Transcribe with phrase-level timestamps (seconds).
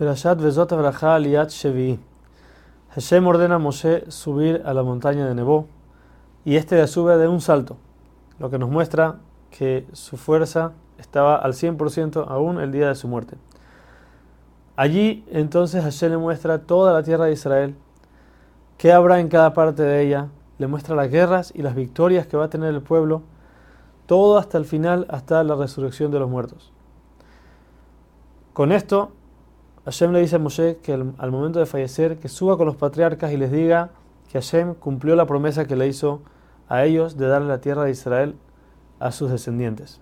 [0.00, 1.98] Perashat Vezot Abraha Liat Shevi.
[2.94, 5.66] Hashem ordena a Moshe subir a la montaña de Nebo
[6.42, 7.76] y este la sube de un salto,
[8.38, 9.16] lo que nos muestra
[9.50, 13.36] que su fuerza estaba al 100% aún el día de su muerte.
[14.74, 17.74] Allí entonces Hashem le muestra toda la tierra de Israel,
[18.78, 22.38] qué habrá en cada parte de ella, le muestra las guerras y las victorias que
[22.38, 23.20] va a tener el pueblo,
[24.06, 26.72] todo hasta el final, hasta la resurrección de los muertos.
[28.54, 29.12] Con esto
[29.84, 33.32] Hashem le dice a Moshe que al, momento de fallecer, que suba con los patriarcas
[33.32, 33.90] y les diga
[34.30, 36.20] que Hashem cumplió la promesa que le hizo
[36.68, 38.36] a ellos de darle la tierra de Israel
[38.98, 40.00] a sus descendientes.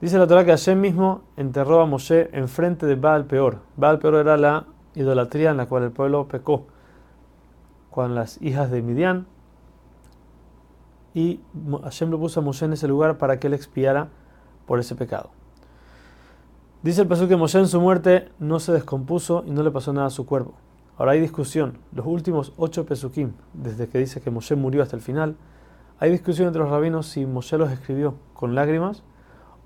[0.00, 3.58] Dice la Torah que Hashem mismo enterró a Moshe enfrente de Baal Peor.
[3.76, 6.66] Baal Peor era la idolatría en la cual el pueblo pecó
[7.90, 9.26] con las hijas de Midian.
[11.14, 11.40] Y
[11.82, 14.08] Hashem lo puso a Moshe en ese lugar para que él expiara
[14.66, 15.30] por ese pecado.
[16.82, 19.92] Dice el paso que Moshe en su muerte no se descompuso y no le pasó
[19.92, 20.54] nada a su cuerpo.
[20.98, 21.78] Ahora hay discusión.
[21.94, 25.36] Los últimos ocho pesukim, desde que dice que Moshe murió hasta el final,
[26.00, 29.04] hay discusión entre los rabinos si Moshe los escribió con lágrimas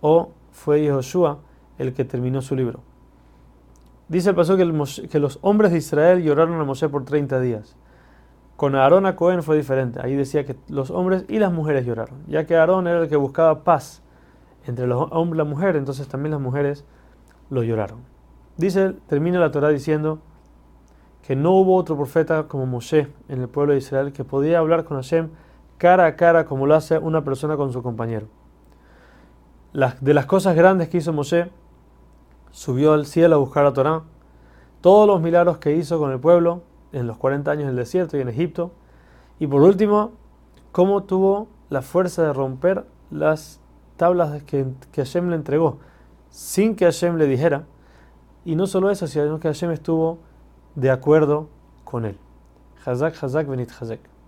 [0.03, 1.39] o fue Yehoshua
[1.79, 2.81] el que terminó su libro.
[4.09, 7.77] Dice el paso que, que, los hombres de Israel lloraron a Moshe por 30 días.
[8.57, 10.01] Con Aarón a Cohen fue diferente.
[10.03, 13.17] Ahí decía que los hombres y las mujeres lloraron, ya que Aarón era el que
[13.17, 14.03] buscaba paz
[14.67, 16.85] entre los hombres y la mujer, entonces también las mujeres
[17.51, 18.01] lo lloraron.
[18.57, 20.19] Dice, termina la Torah diciendo
[21.27, 24.85] que no hubo otro profeta como Moshe en el pueblo de Israel que podía hablar
[24.85, 25.29] con Hashem
[25.77, 28.29] cara a cara como lo hace una persona con su compañero.
[30.01, 31.51] de las cosas grandes que hizo Moshe,
[32.51, 34.03] subió al cielo a buscar la Torah,
[34.81, 38.17] todos los milagros que hizo con el pueblo en los 40 años en el desierto
[38.17, 38.71] y en Egipto,
[39.39, 40.13] y por último,
[40.73, 43.61] cómo tuvo la fuerza de romper las
[43.99, 45.79] tablas que, que Hashem le entregó
[46.31, 47.67] sin que Hashem le dijera.
[48.45, 50.19] Y no solo eso, sino que Hashem estuvo
[50.75, 51.49] de acuerdo
[51.85, 52.19] con él.
[52.85, 54.01] Hazak, Hazak, Benit Hazak.